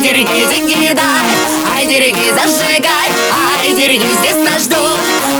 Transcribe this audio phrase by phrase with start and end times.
[0.00, 1.30] дерги, деньги дай
[1.76, 3.10] Ай, дерги, зажигай.
[3.58, 4.98] Ай, дерги, здесь нас ждут.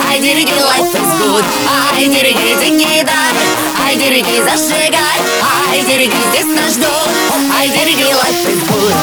[0.08, 1.44] Ай, дерги, life is good.
[1.68, 3.34] Ай, дерги, деньги дай
[3.84, 5.18] Ай, дерги, зажигай.
[5.68, 7.10] Ай, дерги, здесь нас ждут.
[7.58, 8.94] Ай, дерги, life is good.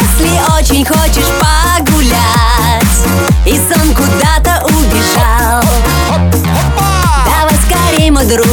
[0.00, 2.16] Если очень хочешь погулять
[3.46, 5.62] И сон куда-то убежал
[7.24, 8.46] Давай скорей, мой друг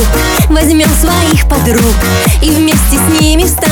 [0.49, 1.95] Возьмем своих подруг
[2.41, 3.62] И вместе с ними встанем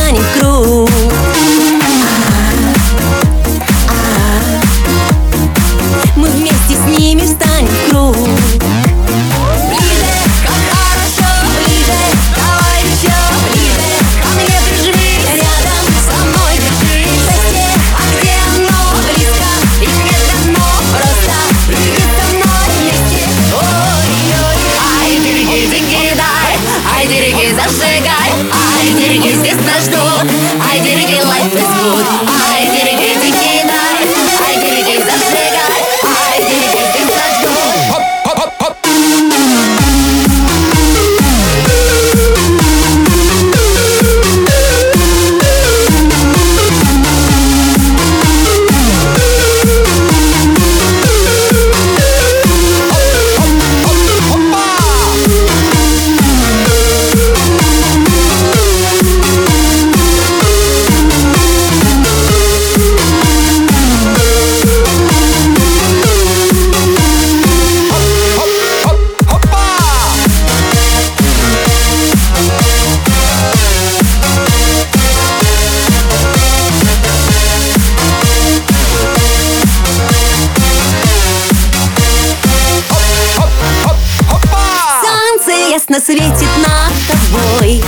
[85.92, 87.84] Солнце ясно светит над тобой.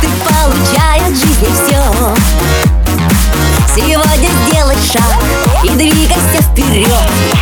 [0.00, 1.82] Ты получай от жизни все
[3.74, 5.22] Сегодня сделай шаг
[5.64, 7.39] и двигайся вперед